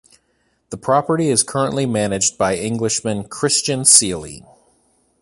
[0.71, 4.43] The property is currently managed by Englishman Christian Seely.